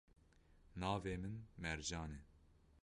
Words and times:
Navê 0.81 1.15
min 1.23 1.35
Mercan 1.63 2.09
e. 2.19 2.19